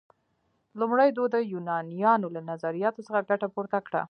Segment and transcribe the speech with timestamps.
[0.79, 3.99] لومړی دوی د یونانیانو له نظریاتو څخه ګټه پورته کړه.